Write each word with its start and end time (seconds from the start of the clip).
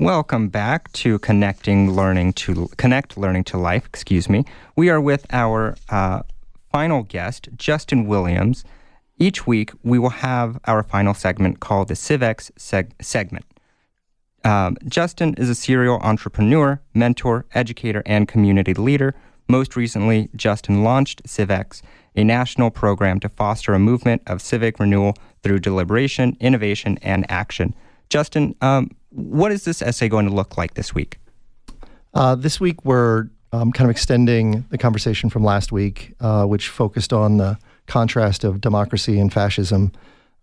Welcome 0.00 0.48
back 0.48 0.92
to 0.92 1.18
Connecting 1.18 1.90
Learning 1.90 2.32
to 2.34 2.68
Connect 2.76 3.16
Learning 3.18 3.42
to 3.42 3.58
Life. 3.58 3.84
Excuse 3.84 4.28
me. 4.28 4.44
We 4.76 4.90
are 4.90 5.00
with 5.00 5.26
our 5.30 5.74
uh, 5.88 6.22
final 6.70 7.02
guest, 7.02 7.48
Justin 7.56 8.06
Williams. 8.06 8.64
Each 9.18 9.44
week, 9.44 9.72
we 9.82 9.98
will 9.98 10.10
have 10.10 10.60
our 10.66 10.84
final 10.84 11.14
segment 11.14 11.58
called 11.58 11.88
the 11.88 11.94
CivX 11.94 12.52
seg- 12.52 12.92
segment. 13.02 13.44
Um, 14.44 14.76
Justin 14.86 15.34
is 15.34 15.50
a 15.50 15.54
serial 15.56 15.98
entrepreneur, 15.98 16.80
mentor, 16.94 17.46
educator, 17.52 18.04
and 18.06 18.28
community 18.28 18.74
leader. 18.74 19.16
Most 19.48 19.74
recently, 19.74 20.28
Justin 20.36 20.84
launched 20.84 21.24
CivX, 21.24 21.82
a 22.14 22.22
national 22.22 22.70
program 22.70 23.18
to 23.18 23.28
foster 23.28 23.74
a 23.74 23.80
movement 23.80 24.22
of 24.28 24.42
civic 24.42 24.78
renewal 24.78 25.16
through 25.42 25.58
deliberation, 25.58 26.36
innovation, 26.38 27.00
and 27.02 27.26
action. 27.28 27.74
Justin, 28.10 28.54
um, 28.60 28.92
what 29.10 29.52
is 29.52 29.64
this 29.64 29.82
essay 29.82 30.08
going 30.08 30.26
to 30.26 30.32
look 30.32 30.56
like 30.56 30.74
this 30.74 30.94
week? 30.94 31.18
Uh, 32.14 32.34
this 32.34 32.60
week, 32.60 32.84
we're 32.84 33.28
um, 33.52 33.72
kind 33.72 33.88
of 33.88 33.90
extending 33.90 34.64
the 34.70 34.78
conversation 34.78 35.30
from 35.30 35.44
last 35.44 35.72
week, 35.72 36.14
uh, 36.20 36.44
which 36.44 36.68
focused 36.68 37.12
on 37.12 37.36
the 37.36 37.58
contrast 37.86 38.44
of 38.44 38.60
democracy 38.60 39.18
and 39.18 39.32
fascism. 39.32 39.92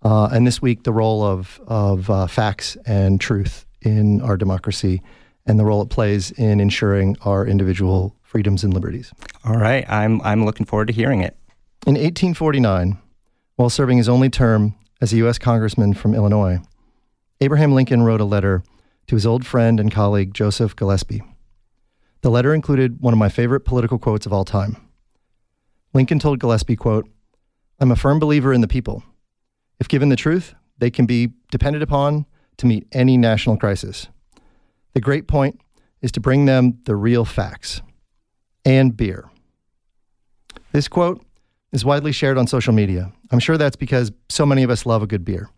Uh, 0.04 0.30
and 0.32 0.46
this 0.46 0.62
week, 0.62 0.84
the 0.84 0.94
role 0.94 1.24
of, 1.24 1.60
of 1.68 2.10
uh, 2.10 2.28
facts 2.28 2.78
and 2.86 3.22
truth 3.22 3.66
in 3.82 4.22
our 4.22 4.38
democracy 4.38 5.02
and 5.46 5.60
the 5.60 5.66
role 5.66 5.82
it 5.82 5.90
plays 5.90 6.32
in 6.32 6.60
ensuring 6.60 7.16
our 7.22 7.46
individual 7.46 8.16
freedoms 8.24 8.63
and 8.63 8.74
liberties. 8.74 9.13
All 9.44 9.58
right. 9.58 9.88
I'm, 9.88 10.22
I'm 10.22 10.44
looking 10.44 10.66
forward 10.66 10.88
to 10.88 10.94
hearing 10.94 11.22
it. 11.22 11.38
In 11.86 11.94
1849, 11.94 12.98
while 13.55 13.70
serving 13.70 13.98
his 13.98 14.10
only 14.10 14.30
term 14.30 14.76
as 15.02 15.13
a 15.13 15.18
U.S. 15.18 15.38
Congressman 15.38 15.94
from 15.94 16.16
Illinois, 16.16 16.60
Abraham 17.42 17.74
Lincoln 17.74 18.04
wrote 18.04 18.22
a 18.22 18.26
letter 18.26 18.64
to 19.08 19.16
his 19.16 19.26
old 19.26 19.46
friend 19.46 19.80
and 19.80 19.92
colleague 19.92 20.34
Joseph 20.34 20.76
Gillespie. 20.76 21.22
The 22.22 22.32
letter 22.32 22.54
included 22.54 23.02
one 23.02 23.14
of 23.14 23.20
my 23.20 23.30
favorite 23.30 23.62
political 23.62 24.00
quotes 24.00 24.26
of 24.26 24.34
all 24.34 24.46
time. 24.46 24.77
Lincoln 25.94 26.18
told 26.18 26.40
Gillespie, 26.40 26.76
quote, 26.76 27.10
I'm 27.80 27.92
a 27.92 27.96
firm 27.96 28.20
believer 28.20 28.54
in 28.54 28.62
the 28.62 28.68
people. 28.68 29.04
If 29.80 29.90
given 29.90 30.10
the 30.10 30.16
truth, 30.16 30.55
they 30.77 30.90
can 30.90 31.05
be 31.05 31.34
depended 31.52 31.82
upon 31.82 32.26
to 32.58 32.66
meet 32.66 32.88
any 32.94 33.18
national 33.18 33.58
crisis. 33.58 34.08
The 34.94 35.02
great 35.02 35.27
point 35.27 35.60
is 36.02 36.12
to 36.14 36.22
bring 36.22 36.46
them 36.46 36.80
the 36.86 36.96
real 36.96 37.26
facts 37.26 37.82
and 38.64 38.96
beer. 38.96 39.30
This 40.72 40.88
quote 40.88 41.22
is 41.74 41.84
widely 41.84 42.14
shared 42.14 42.38
on 42.38 42.48
social 42.48 42.74
media. 42.74 43.12
I'm 43.30 43.40
sure 43.40 43.58
that's 43.58 43.76
because 43.76 44.12
so 44.30 44.46
many 44.46 44.64
of 44.64 44.70
us 44.70 44.86
love 44.86 45.04
a 45.04 45.08
good 45.08 45.26
beer. 45.26 45.49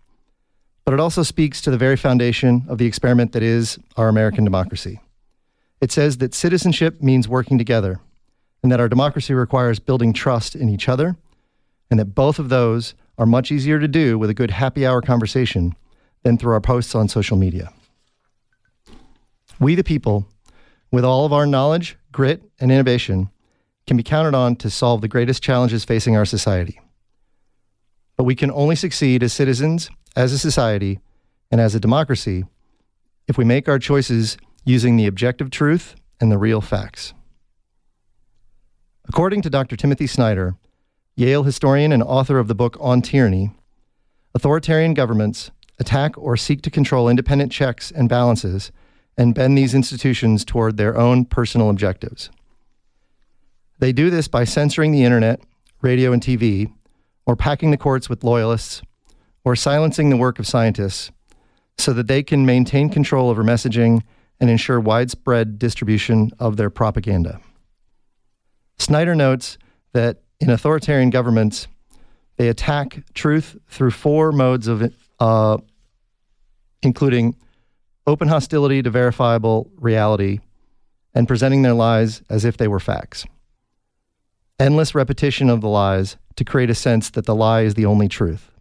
But 0.87 0.93
it 0.93 1.01
also 1.01 1.21
speaks 1.21 1.59
to 1.63 1.69
the 1.69 1.77
very 1.77 1.97
foundation 1.97 2.65
of 2.69 2.77
the 2.77 2.85
experiment 2.85 3.33
that 3.33 3.43
is 3.43 3.77
our 3.97 4.07
American 4.07 4.45
democracy. 4.45 5.01
It 5.81 5.91
says 5.91 6.19
that 6.19 6.33
citizenship 6.33 7.01
means 7.01 7.27
working 7.27 7.57
together, 7.57 7.99
and 8.63 8.71
that 8.71 8.79
our 8.79 8.87
democracy 8.87 9.33
requires 9.33 9.79
building 9.79 10.13
trust 10.13 10.55
in 10.55 10.69
each 10.69 10.87
other, 10.87 11.17
and 11.91 11.99
that 11.99 12.15
both 12.15 12.39
of 12.39 12.47
those 12.47 12.95
are 13.17 13.25
much 13.25 13.51
easier 13.51 13.81
to 13.81 13.87
do 13.89 14.17
with 14.17 14.29
a 14.29 14.33
good 14.33 14.49
happy 14.49 14.85
hour 14.87 15.01
conversation 15.01 15.75
than 16.23 16.37
through 16.37 16.53
our 16.53 16.61
posts 16.61 16.95
on 16.95 17.09
social 17.09 17.35
media. 17.35 17.73
We, 19.59 19.75
the 19.75 19.83
people, 19.83 20.25
with 20.89 21.03
all 21.03 21.25
of 21.25 21.33
our 21.33 21.45
knowledge, 21.45 21.97
grit, 22.13 22.43
and 22.61 22.71
innovation, 22.71 23.29
can 23.87 23.97
be 23.97 24.03
counted 24.03 24.35
on 24.35 24.55
to 24.55 24.69
solve 24.69 25.01
the 25.01 25.09
greatest 25.09 25.43
challenges 25.43 25.83
facing 25.83 26.15
our 26.15 26.23
society. 26.23 26.79
But 28.17 28.25
we 28.25 28.35
can 28.35 28.51
only 28.51 28.75
succeed 28.75 29.23
as 29.23 29.31
citizens, 29.31 29.89
as 30.15 30.33
a 30.33 30.39
society, 30.39 30.99
and 31.51 31.61
as 31.61 31.75
a 31.75 31.79
democracy 31.79 32.45
if 33.27 33.37
we 33.37 33.45
make 33.45 33.67
our 33.67 33.79
choices 33.79 34.37
using 34.63 34.95
the 34.95 35.05
objective 35.05 35.49
truth 35.49 35.95
and 36.19 36.31
the 36.31 36.37
real 36.37 36.61
facts. 36.61 37.13
According 39.07 39.41
to 39.43 39.49
Dr. 39.49 39.75
Timothy 39.75 40.07
Snyder, 40.07 40.55
Yale 41.15 41.43
historian 41.43 41.91
and 41.91 42.03
author 42.03 42.39
of 42.39 42.47
the 42.47 42.55
book 42.55 42.77
On 42.79 43.01
Tyranny, 43.01 43.51
authoritarian 44.33 44.93
governments 44.93 45.51
attack 45.79 46.17
or 46.17 46.37
seek 46.37 46.61
to 46.61 46.71
control 46.71 47.09
independent 47.09 47.51
checks 47.51 47.91
and 47.91 48.09
balances 48.09 48.71
and 49.17 49.35
bend 49.35 49.57
these 49.57 49.73
institutions 49.73 50.45
toward 50.45 50.77
their 50.77 50.97
own 50.97 51.25
personal 51.25 51.69
objectives. 51.69 52.29
They 53.79 53.91
do 53.91 54.09
this 54.09 54.27
by 54.27 54.43
censoring 54.43 54.91
the 54.91 55.03
internet, 55.03 55.41
radio, 55.81 56.11
and 56.13 56.21
TV, 56.21 56.71
or 57.27 57.35
packing 57.35 57.69
the 57.69 57.77
courts 57.77 58.09
with 58.09 58.23
loyalists, 58.23 58.81
or 59.43 59.55
silencing 59.55 60.09
the 60.09 60.17
work 60.17 60.39
of 60.39 60.47
scientists 60.47 61.11
so 61.77 61.93
that 61.93 62.07
they 62.07 62.23
can 62.23 62.45
maintain 62.45 62.89
control 62.89 63.29
over 63.29 63.43
messaging 63.43 64.01
and 64.39 64.49
ensure 64.49 64.79
widespread 64.79 65.59
distribution 65.59 66.31
of 66.39 66.57
their 66.57 66.69
propaganda. 66.69 67.39
Snyder 68.79 69.13
notes 69.13 69.57
that 69.93 70.21
in 70.39 70.49
authoritarian 70.49 71.09
governments, 71.09 71.67
they 72.37 72.47
attack 72.49 73.03
truth 73.13 73.57
through 73.67 73.91
four 73.91 74.31
modes 74.31 74.67
of, 74.67 74.93
uh, 75.19 75.57
including 76.81 77.35
open 78.05 78.27
hostility 78.27 78.81
to 78.81 78.89
verifiable 78.89 79.69
reality 79.77 80.39
and 81.13 81.27
presenting 81.27 81.63
their 81.63 81.73
lies 81.73 82.21
as 82.29 82.45
if 82.45 82.57
they 82.57 82.67
were 82.67 82.79
facts. 82.79 83.25
Endless 84.59 84.95
repetition 84.95 85.49
of 85.49 85.61
the 85.61 85.69
lies 85.69 86.17
to 86.35 86.43
create 86.43 86.69
a 86.69 86.75
sense 86.75 87.11
that 87.11 87.25
the 87.25 87.35
lie 87.35 87.61
is 87.61 87.75
the 87.75 87.85
only 87.85 88.07
truth. 88.07 88.51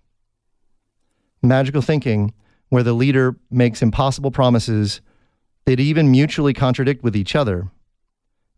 Magical 1.42 1.80
thinking, 1.80 2.34
where 2.68 2.82
the 2.82 2.92
leader 2.92 3.36
makes 3.50 3.80
impossible 3.80 4.30
promises 4.30 5.00
that 5.64 5.80
even 5.80 6.10
mutually 6.10 6.52
contradict 6.52 7.02
with 7.02 7.16
each 7.16 7.34
other. 7.34 7.70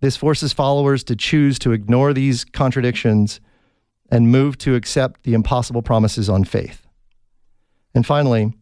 This 0.00 0.16
forces 0.16 0.52
followers 0.52 1.04
to 1.04 1.16
choose 1.16 1.58
to 1.60 1.72
ignore 1.72 2.12
these 2.12 2.44
contradictions 2.44 3.40
and 4.10 4.32
move 4.32 4.58
to 4.58 4.74
accept 4.74 5.22
the 5.22 5.34
impossible 5.34 5.82
promises 5.82 6.28
on 6.28 6.44
faith. 6.44 6.86
And 7.94 8.06
finally, 8.06 8.54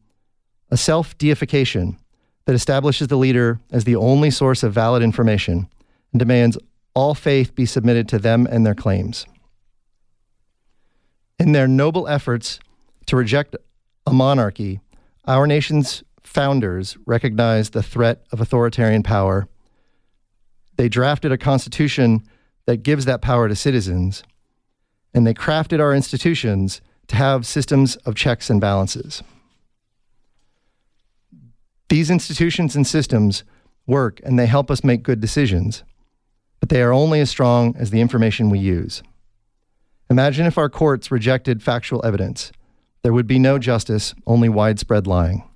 a 0.70 0.76
self 0.76 1.16
deification 1.18 1.98
that 2.44 2.54
establishes 2.54 3.08
the 3.08 3.16
leader 3.16 3.60
as 3.70 3.84
the 3.84 3.96
only 3.96 4.30
source 4.30 4.62
of 4.62 4.72
valid 4.72 5.02
information 5.02 5.68
and 6.12 6.18
demands 6.18 6.58
all 6.96 7.14
faith 7.14 7.54
be 7.54 7.66
submitted 7.66 8.08
to 8.08 8.18
them 8.18 8.48
and 8.50 8.64
their 8.64 8.74
claims. 8.74 9.26
In 11.38 11.52
their 11.52 11.68
noble 11.68 12.08
efforts 12.08 12.58
to 13.04 13.16
reject 13.16 13.54
a 14.06 14.12
monarchy, 14.14 14.80
our 15.26 15.46
nation's 15.46 16.02
founders 16.24 16.96
recognized 17.04 17.74
the 17.74 17.82
threat 17.82 18.24
of 18.32 18.40
authoritarian 18.40 19.02
power. 19.02 19.46
They 20.76 20.88
drafted 20.88 21.32
a 21.32 21.38
constitution 21.38 22.22
that 22.64 22.82
gives 22.82 23.04
that 23.04 23.20
power 23.20 23.46
to 23.46 23.54
citizens, 23.54 24.22
and 25.12 25.26
they 25.26 25.34
crafted 25.34 25.80
our 25.80 25.94
institutions 25.94 26.80
to 27.08 27.16
have 27.16 27.46
systems 27.46 27.96
of 27.96 28.14
checks 28.14 28.48
and 28.48 28.58
balances. 28.58 29.22
These 31.90 32.10
institutions 32.10 32.74
and 32.74 32.86
systems 32.86 33.44
work 33.86 34.18
and 34.24 34.38
they 34.38 34.46
help 34.46 34.70
us 34.70 34.82
make 34.82 35.02
good 35.02 35.20
decisions, 35.20 35.84
but 36.60 36.68
they 36.68 36.82
are 36.82 36.92
only 36.92 37.20
as 37.20 37.30
strong 37.30 37.74
as 37.76 37.90
the 37.90 38.00
information 38.00 38.50
we 38.50 38.58
use. 38.58 39.02
Imagine 40.08 40.46
if 40.46 40.58
our 40.58 40.68
courts 40.68 41.10
rejected 41.10 41.62
factual 41.62 42.04
evidence. 42.04 42.52
There 43.02 43.12
would 43.12 43.26
be 43.26 43.38
no 43.38 43.58
justice, 43.58 44.14
only 44.26 44.48
widespread 44.48 45.06
lying. 45.06 45.48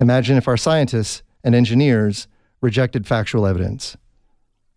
Imagine 0.00 0.36
if 0.36 0.48
our 0.48 0.56
scientists 0.56 1.22
and 1.44 1.54
engineers 1.54 2.26
rejected 2.60 3.06
factual 3.06 3.46
evidence. 3.46 3.96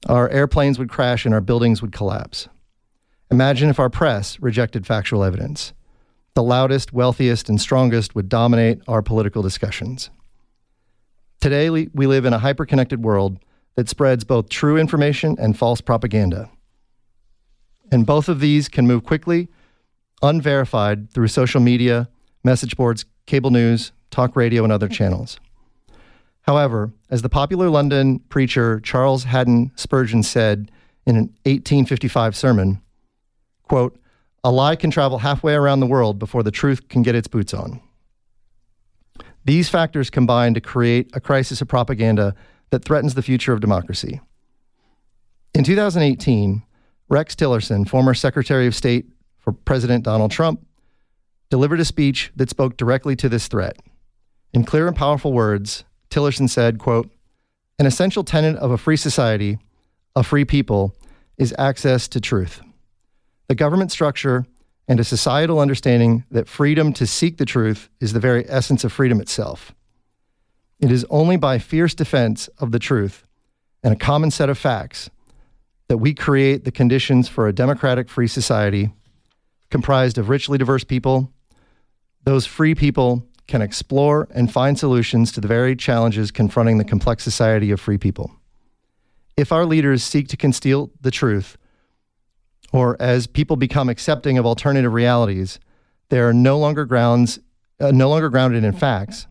Our 0.08 0.30
airplanes 0.30 0.78
would 0.78 0.90
crash 0.90 1.26
and 1.26 1.34
our 1.34 1.42
buildings 1.42 1.82
would 1.82 1.92
collapse. 1.92 2.48
Imagine 3.32 3.70
if 3.70 3.80
our 3.80 3.90
press 3.90 4.40
rejected 4.40 4.86
factual 4.86 5.24
evidence. 5.24 5.74
The 6.36 6.44
loudest, 6.44 6.94
wealthiest, 6.94 7.50
and 7.50 7.60
strongest 7.60 8.14
would 8.14 8.30
dominate 8.30 8.82
our 8.88 9.02
political 9.02 9.42
discussions. 9.42 10.10
Today, 11.40 11.70
we 11.70 12.08
live 12.08 12.26
in 12.26 12.34
a 12.34 12.40
hyper-connected 12.40 13.04
world 13.04 13.40
that 13.76 13.90
spreads 13.90 14.24
both 14.24 14.50
true 14.50 14.78
information 14.78 15.36
and 15.40 15.58
false 15.58 15.82
propaganda. 15.82 16.50
And 17.92 18.06
both 18.06 18.30
of 18.30 18.40
these 18.40 18.68
can 18.68 18.88
move 18.88 19.04
quickly, 19.04 19.50
unverified 20.22 21.12
through 21.12 21.28
social 21.28 21.62
media, 21.62 22.10
message 22.44 22.76
boards, 22.78 23.06
cable 23.26 23.52
news, 23.52 23.92
talk 24.12 24.36
radio, 24.36 24.64
and 24.64 24.72
other 24.72 24.88
channels. 24.88 25.40
However, 26.42 26.92
as 27.10 27.22
the 27.22 27.30
popular 27.30 27.70
London 27.70 28.20
preacher 28.30 28.80
Charles 28.80 29.24
Haddon 29.26 29.72
Spurgeon 29.76 30.24
said 30.24 30.72
in 31.06 31.16
an 31.16 31.34
1855 31.44 32.36
sermon, 32.36 32.82
quote, 33.64 34.00
a 34.44 34.52
lie 34.52 34.76
can 34.76 34.92
travel 34.92 35.18
halfway 35.18 35.56
around 35.56 35.80
the 35.80 35.88
world 35.88 36.20
before 36.20 36.44
the 36.44 36.52
truth 36.52 36.88
can 36.88 37.02
get 37.02 37.16
its 37.16 37.28
boots 37.28 37.52
on. 37.52 37.82
These 39.44 39.70
factors 39.70 40.12
combine 40.12 40.54
to 40.54 40.62
create 40.62 41.10
a 41.14 41.20
crisis 41.20 41.62
of 41.62 41.68
propaganda 41.68 42.36
that 42.76 42.84
threatens 42.84 43.14
the 43.14 43.22
future 43.22 43.54
of 43.54 43.62
democracy. 43.62 44.20
In 45.54 45.64
2018, 45.64 46.62
Rex 47.08 47.34
Tillerson, 47.34 47.88
former 47.88 48.14
Secretary 48.14 48.68
of 48.68 48.76
State 48.76 49.06
for 49.40 49.54
President 49.54 50.04
Donald 50.04 50.30
Trump, 50.30 50.60
delivered 51.50 51.80
a 51.80 51.86
speech 51.86 52.34
that 52.36 52.50
spoke 52.50 52.76
directly 52.76 53.16
to 53.16 53.30
this 53.30 53.48
threat. 53.48 53.78
In 54.52 54.66
clear 54.66 54.90
and 54.90 54.96
powerful 54.96 55.32
words, 55.32 55.86
Tillerson 56.10 56.50
said, 56.50 56.78
quote, 56.78 57.10
an 57.80 57.86
essential 57.86 58.26
tenet 58.26 58.58
of 58.58 58.72
a 58.72 58.78
free 58.78 58.98
society, 58.98 59.58
a 60.14 60.22
free 60.22 60.44
people, 60.44 60.94
is 61.38 61.56
access 61.58 62.10
to 62.10 62.20
truth. 62.20 62.62
The 63.48 63.56
government 63.56 63.94
structure 63.94 64.46
and 64.86 65.00
a 65.00 65.06
societal 65.06 65.62
understanding 65.62 66.26
that 66.30 66.50
freedom 66.50 66.92
to 66.92 67.08
seek 67.08 67.38
the 67.38 67.46
truth 67.46 67.88
is 68.02 68.12
the 68.12 68.20
very 68.20 68.44
essence 68.50 68.84
of 68.84 68.92
freedom 68.92 69.22
itself. 69.22 69.74
It 70.86 70.92
is 70.92 71.04
only 71.10 71.36
by 71.36 71.58
fierce 71.58 71.96
defense 71.96 72.48
of 72.60 72.72
the 72.72 72.78
truth 72.78 73.26
and 73.82 73.92
a 73.92 73.98
common 73.98 74.30
set 74.30 74.52
of 74.52 74.58
facts 74.60 75.10
that 75.88 75.98
we 75.98 76.14
create 76.14 76.64
the 76.64 76.72
conditions 76.72 77.28
for 77.28 77.48
a 77.48 77.54
democratic 77.54 78.08
free 78.08 78.28
society 78.28 78.94
comprised 79.72 80.20
of 80.20 80.30
richly 80.30 80.60
diverse 80.60 80.84
people. 80.84 81.32
Those 82.24 82.46
free 82.46 82.76
people 82.76 83.28
can 83.48 83.64
explore 83.64 84.28
and 84.30 84.54
find 84.54 84.78
solutions 84.78 85.32
to 85.32 85.42
the 85.42 85.48
varied 85.48 85.80
challenges 85.80 86.30
confronting 86.30 86.78
the 86.78 86.86
complex 86.86 87.24
society 87.24 87.72
of 87.72 87.82
free 87.82 87.98
people. 87.98 88.30
If 89.36 89.52
our 89.52 89.66
leaders 89.66 90.04
seek 90.04 90.28
to 90.28 90.38
conceal 90.38 90.92
the 91.02 91.10
truth, 91.10 91.58
or 92.72 92.96
as 93.02 93.26
people 93.26 93.56
become 93.56 93.90
accepting 93.90 94.38
of 94.38 94.46
alternative 94.46 94.94
realities, 94.94 95.60
they 96.10 96.20
are 96.20 96.32
no 96.32 96.60
longer 96.60 96.86
grounds, 96.86 97.40
uh, 97.80 97.90
no 97.90 98.08
longer 98.08 98.30
grounded 98.30 98.64
in 98.64 98.72
facts, 98.72 99.26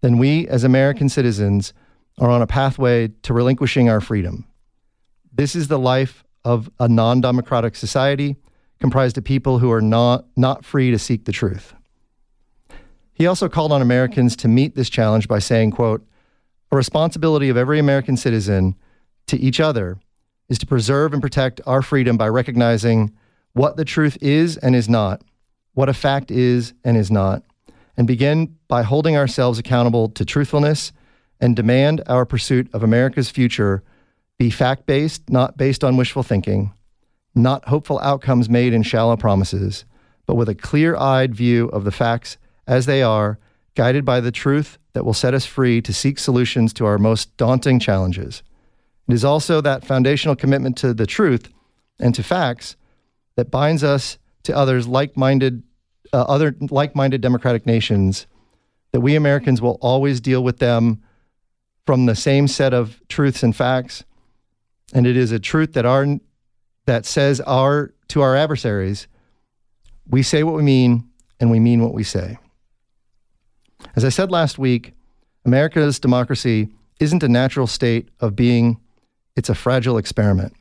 then 0.00 0.18
we 0.18 0.48
as 0.48 0.64
American 0.64 1.08
citizens 1.08 1.72
are 2.18 2.30
on 2.30 2.42
a 2.42 2.46
pathway 2.46 3.08
to 3.22 3.32
relinquishing 3.32 3.88
our 3.88 4.00
freedom. 4.00 4.46
This 5.32 5.54
is 5.54 5.68
the 5.68 5.78
life 5.78 6.24
of 6.44 6.70
a 6.78 6.88
non-democratic 6.88 7.76
society 7.76 8.36
comprised 8.78 9.18
of 9.18 9.24
people 9.24 9.58
who 9.58 9.70
are 9.70 9.82
not, 9.82 10.26
not 10.36 10.64
free 10.64 10.90
to 10.90 10.98
seek 10.98 11.24
the 11.24 11.32
truth. 11.32 11.74
He 13.12 13.26
also 13.26 13.48
called 13.48 13.72
on 13.72 13.82
Americans 13.82 14.34
to 14.36 14.48
meet 14.48 14.74
this 14.74 14.88
challenge 14.88 15.28
by 15.28 15.38
saying, 15.38 15.72
quote, 15.72 16.06
a 16.72 16.76
responsibility 16.76 17.48
of 17.48 17.56
every 17.56 17.78
American 17.78 18.16
citizen 18.16 18.76
to 19.26 19.38
each 19.38 19.60
other 19.60 19.98
is 20.48 20.58
to 20.58 20.66
preserve 20.66 21.12
and 21.12 21.20
protect 21.20 21.60
our 21.66 21.82
freedom 21.82 22.16
by 22.16 22.28
recognizing 22.28 23.14
what 23.52 23.76
the 23.76 23.84
truth 23.84 24.16
is 24.20 24.56
and 24.56 24.74
is 24.74 24.88
not, 24.88 25.22
what 25.74 25.88
a 25.88 25.94
fact 25.94 26.30
is 26.30 26.72
and 26.84 26.96
is 26.96 27.10
not, 27.10 27.42
and 27.96 28.06
begin 28.06 28.56
by 28.68 28.82
holding 28.82 29.16
ourselves 29.16 29.58
accountable 29.58 30.08
to 30.10 30.24
truthfulness 30.24 30.92
and 31.40 31.56
demand 31.56 32.02
our 32.06 32.24
pursuit 32.24 32.68
of 32.72 32.82
America's 32.82 33.30
future 33.30 33.82
be 34.38 34.50
fact 34.50 34.86
based, 34.86 35.28
not 35.28 35.56
based 35.56 35.84
on 35.84 35.96
wishful 35.96 36.22
thinking, 36.22 36.72
not 37.34 37.68
hopeful 37.68 37.98
outcomes 38.00 38.48
made 38.48 38.72
in 38.72 38.82
shallow 38.82 39.16
promises, 39.16 39.84
but 40.26 40.34
with 40.34 40.48
a 40.48 40.54
clear 40.54 40.96
eyed 40.96 41.34
view 41.34 41.68
of 41.68 41.84
the 41.84 41.90
facts 41.90 42.38
as 42.66 42.86
they 42.86 43.02
are, 43.02 43.38
guided 43.74 44.04
by 44.04 44.20
the 44.20 44.32
truth 44.32 44.78
that 44.92 45.04
will 45.04 45.14
set 45.14 45.34
us 45.34 45.44
free 45.44 45.80
to 45.82 45.92
seek 45.92 46.18
solutions 46.18 46.72
to 46.72 46.86
our 46.86 46.98
most 46.98 47.36
daunting 47.36 47.78
challenges. 47.78 48.42
It 49.08 49.14
is 49.14 49.24
also 49.24 49.60
that 49.60 49.84
foundational 49.84 50.36
commitment 50.36 50.76
to 50.78 50.94
the 50.94 51.06
truth 51.06 51.48
and 51.98 52.14
to 52.14 52.22
facts 52.22 52.76
that 53.36 53.50
binds 53.50 53.84
us 53.84 54.18
to 54.44 54.56
others 54.56 54.88
like-minded 54.88 55.62
uh, 56.12 56.22
other 56.22 56.56
like-minded 56.70 57.20
democratic 57.20 57.66
nations 57.66 58.26
that 58.92 59.00
we 59.00 59.14
Americans 59.14 59.62
will 59.62 59.78
always 59.80 60.20
deal 60.20 60.42
with 60.42 60.58
them 60.58 61.02
from 61.86 62.06
the 62.06 62.14
same 62.14 62.48
set 62.48 62.74
of 62.74 63.00
truths 63.08 63.42
and 63.42 63.54
facts. 63.54 64.04
And 64.92 65.06
it 65.06 65.16
is 65.16 65.32
a 65.32 65.38
truth 65.38 65.72
that 65.74 65.86
our 65.86 66.06
that 66.86 67.06
says 67.06 67.40
our 67.42 67.94
to 68.08 68.20
our 68.20 68.34
adversaries 68.34 69.06
we 70.08 70.22
say 70.22 70.42
what 70.42 70.54
we 70.54 70.62
mean 70.62 71.08
and 71.38 71.50
we 71.50 71.60
mean 71.60 71.82
what 71.82 71.94
we 71.94 72.02
say. 72.02 72.38
As 73.94 74.04
i 74.04 74.08
said 74.08 74.30
last 74.30 74.58
week 74.58 74.94
america's 75.44 76.00
democracy 76.00 76.68
isn't 77.00 77.22
a 77.22 77.28
natural 77.28 77.66
state 77.66 78.08
of 78.20 78.36
being. 78.36 78.78
It's 79.34 79.48
a 79.48 79.54
fragile 79.54 79.96
experiment, 79.96 80.54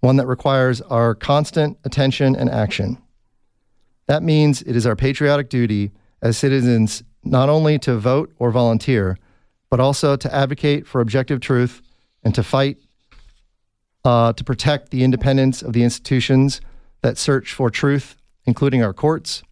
one 0.00 0.16
that 0.16 0.26
requires 0.26 0.80
our 0.82 1.14
constant 1.14 1.76
attention 1.84 2.36
and 2.36 2.48
action. 2.48 2.98
That 4.06 4.22
means 4.22 4.62
it 4.62 4.76
is 4.76 4.86
our 4.86 4.96
patriotic 4.96 5.48
duty 5.48 5.90
as 6.22 6.38
citizens 6.38 7.02
not 7.24 7.48
only 7.48 7.78
to 7.80 7.96
vote 7.96 8.32
or 8.38 8.50
volunteer, 8.50 9.18
but 9.68 9.80
also 9.80 10.16
to 10.16 10.34
advocate 10.34 10.86
for 10.86 11.00
objective 11.00 11.40
truth 11.40 11.82
and 12.22 12.34
to 12.34 12.42
fight 12.42 12.78
uh, 14.04 14.32
to 14.32 14.44
protect 14.44 14.90
the 14.90 15.02
independence 15.02 15.62
of 15.62 15.72
the 15.72 15.82
institutions 15.82 16.60
that 17.02 17.18
search 17.18 17.52
for 17.52 17.70
truth, 17.70 18.16
including 18.44 18.82
our 18.82 18.92
courts, 18.92 19.42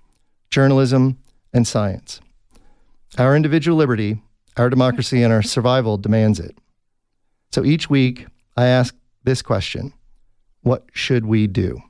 journalism, 0.49 1.19
and 1.53 1.67
science. 1.67 2.21
Our 3.19 3.35
individual 3.35 3.77
liberty, 3.77 4.23
our 4.57 4.71
democracy, 4.71 5.25
and 5.25 5.33
our 5.33 5.43
survival 5.43 5.99
demands 5.99 6.39
it. 6.39 6.57
So 7.51 7.65
each 7.65 7.91
week, 7.91 8.27
I 8.57 8.67
ask 8.67 8.95
this 9.25 9.43
question 9.43 9.93
What 10.63 10.85
should 10.93 11.27
we 11.27 11.49
do? 11.49 11.83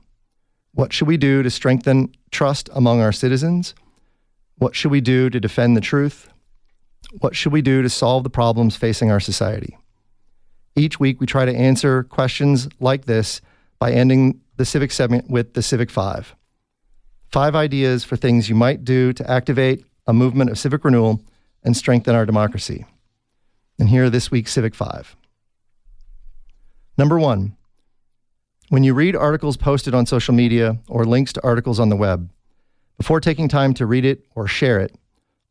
What 0.75 0.91
should 0.91 1.07
we 1.07 1.15
do 1.15 1.41
to 1.41 1.49
strengthen 1.49 2.13
trust 2.31 2.69
among 2.73 2.99
our 2.99 3.13
citizens? 3.13 3.73
What 4.57 4.75
should 4.75 4.91
we 4.91 4.99
do 4.99 5.29
to 5.29 5.39
defend 5.39 5.77
the 5.77 5.81
truth? 5.81 6.27
What 7.19 7.33
should 7.33 7.53
we 7.53 7.61
do 7.61 7.81
to 7.81 7.89
solve 7.89 8.25
the 8.25 8.29
problems 8.29 8.75
facing 8.75 9.09
our 9.09 9.21
society? 9.21 9.77
Each 10.75 10.99
week, 10.99 11.21
we 11.21 11.27
try 11.27 11.45
to 11.45 11.55
answer 11.55 12.03
questions 12.03 12.67
like 12.81 13.05
this 13.05 13.39
by 13.79 13.93
ending 13.93 14.41
the 14.57 14.65
civic 14.65 14.91
segment 14.91 15.29
with 15.29 15.53
the 15.53 15.61
Civic 15.61 15.89
Five. 15.89 16.35
Five 17.31 17.55
ideas 17.55 18.03
for 18.03 18.17
things 18.17 18.49
you 18.49 18.55
might 18.55 18.83
do 18.83 19.13
to 19.13 19.31
activate 19.31 19.85
a 20.07 20.13
movement 20.13 20.49
of 20.49 20.59
civic 20.59 20.83
renewal 20.83 21.21
and 21.63 21.75
strengthen 21.75 22.15
our 22.15 22.25
democracy. 22.25 22.85
And 23.79 23.87
here 23.87 24.05
are 24.05 24.09
this 24.09 24.29
week's 24.29 24.51
Civic 24.51 24.75
Five. 24.75 25.15
Number 26.97 27.17
one, 27.17 27.55
when 28.69 28.83
you 28.83 28.93
read 28.93 29.15
articles 29.15 29.57
posted 29.57 29.93
on 29.93 30.05
social 30.05 30.33
media 30.33 30.77
or 30.87 31.05
links 31.05 31.33
to 31.33 31.43
articles 31.43 31.79
on 31.79 31.89
the 31.89 31.95
web, 31.95 32.31
before 32.97 33.19
taking 33.19 33.47
time 33.47 33.73
to 33.75 33.85
read 33.85 34.05
it 34.05 34.25
or 34.35 34.47
share 34.47 34.79
it, 34.79 34.95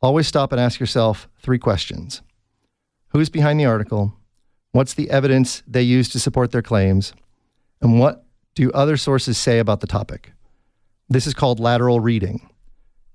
always 0.01 0.27
stop 0.27 0.53
and 0.53 0.61
ask 0.61 0.81
yourself 0.81 1.29
three 1.39 1.59
questions 1.59 2.23
Who's 3.09 3.29
behind 3.29 3.61
the 3.61 3.65
article? 3.65 4.13
What's 4.73 4.95
the 4.95 5.09
evidence 5.09 5.63
they 5.69 5.83
use 5.83 6.09
to 6.09 6.19
support 6.19 6.51
their 6.51 6.63
claims? 6.63 7.13
And 7.81 8.01
what 8.01 8.27
do 8.57 8.73
other 8.73 8.97
sources 8.97 9.39
say 9.39 9.61
about 9.61 9.81
the 9.81 9.87
topic? 9.87 10.33
This 11.09 11.27
is 11.29 11.35
called 11.35 11.61
lateral 11.61 12.01
reading 12.01 12.51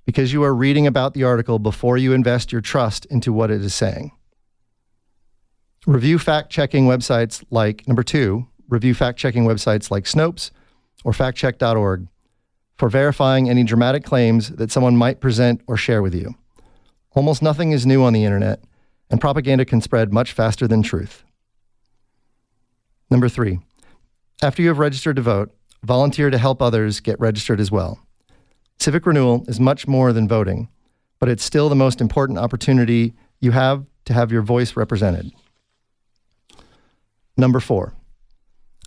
because 0.06 0.32
you 0.32 0.42
are 0.44 0.56
reading 0.56 0.88
about 0.88 1.14
the 1.14 1.26
article 1.26 1.60
before 1.60 1.98
you 1.98 2.14
invest 2.14 2.52
your 2.54 2.62
trust 2.62 3.06
into 3.08 3.34
what 3.34 3.52
it 3.52 3.62
is 3.62 3.76
saying. 3.76 4.12
Review 5.86 6.18
fact 6.18 6.50
checking 6.50 6.86
websites 6.86 7.44
like, 7.52 7.88
number 7.88 8.04
two, 8.04 8.48
review 8.70 8.94
fact 8.94 9.18
checking 9.18 9.46
websites 9.46 9.92
like 9.92 10.06
Snopes 10.06 10.52
or 11.04 11.12
factcheck.org 11.12 12.08
for 12.78 12.90
verifying 12.90 13.50
any 13.50 13.64
dramatic 13.64 14.04
claims 14.04 14.50
that 14.52 14.72
someone 14.72 14.96
might 14.96 15.20
present 15.20 15.62
or 15.68 15.76
share 15.76 16.02
with 16.02 16.16
you. 16.16 16.36
Almost 17.12 17.42
nothing 17.42 17.72
is 17.72 17.86
new 17.86 18.04
on 18.04 18.14
the 18.14 18.24
internet, 18.24 18.64
and 19.10 19.20
propaganda 19.20 19.66
can 19.66 19.82
spread 19.82 20.14
much 20.14 20.32
faster 20.32 20.68
than 20.68 20.82
truth. 20.82 21.24
Number 23.10 23.28
three, 23.28 23.60
after 24.42 24.62
you 24.62 24.68
have 24.70 24.80
registered 24.80 25.18
to 25.18 25.22
vote, 25.22 25.54
volunteer 25.84 26.30
to 26.30 26.38
help 26.38 26.62
others 26.62 27.00
get 27.00 27.20
registered 27.20 27.60
as 27.60 27.72
well. 27.72 28.00
Civic 28.80 29.06
renewal 29.06 29.44
is 29.48 29.60
much 29.60 29.88
more 29.88 30.14
than 30.14 30.28
voting, 30.28 30.70
but 31.20 31.28
it's 31.28 31.44
still 31.44 31.68
the 31.68 31.76
most 31.76 32.00
important 32.00 32.40
opportunity 32.40 33.14
you 33.42 33.52
have 33.52 33.86
to 34.06 34.14
have 34.14 34.32
your 34.32 34.42
voice 34.42 34.76
represented. 34.78 35.32
Number 37.36 37.60
four, 37.60 37.94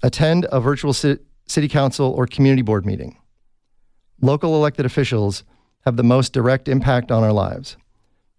attend 0.02 0.46
a 0.50 0.60
virtual 0.60 0.92
city 0.92 1.68
council 1.68 2.12
or 2.12 2.26
community 2.26 2.62
board 2.62 2.84
meeting. 2.84 3.18
Local 4.20 4.54
elected 4.54 4.86
officials 4.86 5.44
have 5.84 5.96
the 5.96 6.04
most 6.04 6.32
direct 6.32 6.68
impact 6.68 7.10
on 7.10 7.22
our 7.22 7.32
lives. 7.32 7.76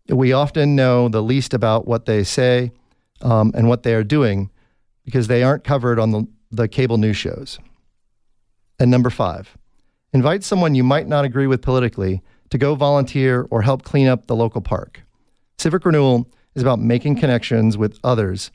We 0.10 0.34
often 0.34 0.76
know 0.76 1.08
the 1.10 1.22
least 1.22 1.54
about 1.54 1.88
what 1.88 2.06
they 2.06 2.24
say 2.24 2.72
um, 3.22 3.52
and 3.56 3.68
what 3.68 3.84
they 3.84 3.94
are 3.94 4.04
doing 4.04 4.50
because 5.06 5.28
they 5.28 5.44
aren't 5.44 5.64
covered 5.64 6.00
on 6.00 6.12
the, 6.12 6.28
the 6.52 6.68
cable 6.68 6.98
news 6.98 7.18
shows. 7.18 7.60
And 8.80 8.92
number 8.92 9.10
five, 9.10 9.58
invite 10.14 10.44
someone 10.44 10.76
you 10.76 10.84
might 10.84 11.08
not 11.08 11.26
agree 11.26 11.48
with 11.48 11.62
politically 11.62 12.22
to 12.50 12.58
go 12.58 12.76
volunteer 12.76 13.48
or 13.50 13.62
help 13.62 13.84
clean 13.84 14.08
up 14.08 14.28
the 14.28 14.36
local 14.36 14.62
park. 14.62 15.02
Civic 15.58 15.86
renewal 15.86 16.30
is 16.56 16.62
about 16.62 16.80
making 16.80 17.18
connections 17.18 17.78
with 17.78 18.00
others 18.04 18.52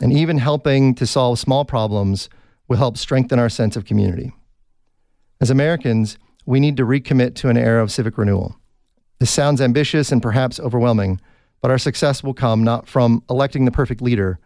and 0.00 0.12
even 0.12 0.38
helping 0.38 0.94
to 0.94 1.06
solve 1.06 1.38
small 1.38 1.64
problems 1.64 2.28
will 2.70 2.76
help 2.76 2.96
strengthen 2.96 3.40
our 3.40 3.48
sense 3.48 3.76
of 3.76 3.84
community. 3.84 4.32
As 5.40 5.50
Americans, 5.50 6.16
we 6.46 6.60
need 6.60 6.76
to 6.76 6.86
recommit 6.86 7.34
to 7.34 7.48
an 7.48 7.56
era 7.56 7.82
of 7.82 7.90
civic 7.90 8.16
renewal. 8.16 8.56
This 9.18 9.30
sounds 9.30 9.60
ambitious 9.60 10.12
and 10.12 10.22
perhaps 10.22 10.60
overwhelming, 10.60 11.20
but 11.60 11.72
our 11.72 11.78
success 11.78 12.22
will 12.22 12.32
come 12.32 12.62
not 12.62 12.86
from 12.86 13.24
electing 13.28 13.64
the 13.64 13.72
perfect 13.72 14.00
leader, 14.00 14.38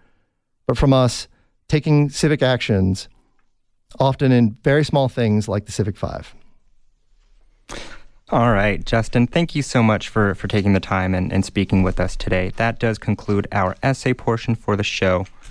but 0.67 0.79
from 0.79 0.95
us 0.95 1.29
taking 1.69 2.09
civic 2.09 2.43
actions, 2.43 3.11
often 4.01 4.33
in 4.33 4.57
very 4.65 4.85
small 4.85 5.11
things 5.11 5.47
like 5.47 5.67
the 5.67 5.73
Civic 5.73 5.97
Five. 5.97 6.35
All 8.31 8.53
right, 8.53 8.83
Justin, 8.87 9.27
thank 9.27 9.55
you 9.55 9.61
so 9.61 9.83
much 9.83 10.09
for, 10.09 10.35
for 10.35 10.49
taking 10.49 10.73
the 10.73 10.81
time 10.81 11.15
and, 11.15 11.31
and 11.31 11.45
speaking 11.45 11.83
with 11.83 12.01
us 12.01 12.17
today. 12.17 12.53
That 12.57 12.81
does 12.81 12.97
conclude 12.97 13.47
our 13.53 13.77
essay 13.83 14.15
portion 14.15 14.55
for 14.55 14.77
the 14.77 14.83
show. 14.83 15.27